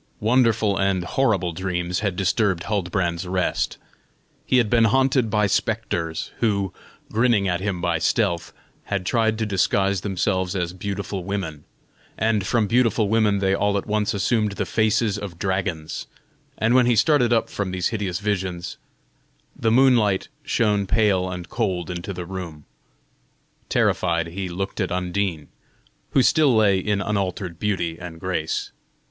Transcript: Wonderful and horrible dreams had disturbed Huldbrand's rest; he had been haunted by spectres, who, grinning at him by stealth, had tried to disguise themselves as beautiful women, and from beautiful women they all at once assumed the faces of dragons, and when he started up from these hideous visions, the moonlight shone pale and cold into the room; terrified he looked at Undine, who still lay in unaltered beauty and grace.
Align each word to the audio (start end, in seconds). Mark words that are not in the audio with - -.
Wonderful 0.19 0.79
and 0.79 1.03
horrible 1.03 1.51
dreams 1.53 1.99
had 1.99 2.15
disturbed 2.15 2.63
Huldbrand's 2.63 3.27
rest; 3.27 3.77
he 4.47 4.57
had 4.57 4.67
been 4.67 4.85
haunted 4.85 5.29
by 5.29 5.45
spectres, 5.45 6.31
who, 6.39 6.73
grinning 7.11 7.47
at 7.47 7.59
him 7.59 7.81
by 7.81 7.99
stealth, 7.99 8.51
had 8.85 9.05
tried 9.05 9.37
to 9.37 9.45
disguise 9.45 10.01
themselves 10.01 10.55
as 10.55 10.73
beautiful 10.73 11.23
women, 11.23 11.65
and 12.17 12.47
from 12.47 12.65
beautiful 12.65 13.09
women 13.09 13.37
they 13.37 13.53
all 13.53 13.77
at 13.77 13.85
once 13.85 14.15
assumed 14.15 14.53
the 14.53 14.65
faces 14.65 15.19
of 15.19 15.37
dragons, 15.37 16.07
and 16.57 16.73
when 16.73 16.87
he 16.87 16.95
started 16.95 17.31
up 17.31 17.47
from 17.47 17.69
these 17.69 17.89
hideous 17.89 18.17
visions, 18.17 18.77
the 19.55 19.69
moonlight 19.69 20.29
shone 20.41 20.87
pale 20.87 21.29
and 21.29 21.47
cold 21.49 21.91
into 21.91 22.11
the 22.11 22.25
room; 22.25 22.65
terrified 23.69 24.25
he 24.25 24.49
looked 24.49 24.81
at 24.81 24.91
Undine, 24.91 25.49
who 26.13 26.23
still 26.23 26.55
lay 26.55 26.79
in 26.79 27.01
unaltered 27.01 27.59
beauty 27.59 27.99
and 27.99 28.19
grace. 28.19 28.71